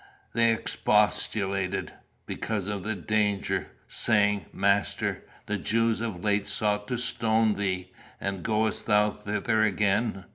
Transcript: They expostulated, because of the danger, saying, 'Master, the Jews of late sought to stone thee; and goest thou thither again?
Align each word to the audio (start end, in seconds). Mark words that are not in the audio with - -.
They 0.33 0.51
expostulated, 0.51 1.93
because 2.25 2.67
of 2.67 2.81
the 2.81 2.95
danger, 2.95 3.67
saying, 3.87 4.47
'Master, 4.51 5.23
the 5.45 5.59
Jews 5.59 6.01
of 6.01 6.23
late 6.23 6.47
sought 6.47 6.87
to 6.87 6.97
stone 6.97 7.53
thee; 7.53 7.91
and 8.19 8.41
goest 8.41 8.87
thou 8.87 9.11
thither 9.11 9.61
again? 9.61 10.25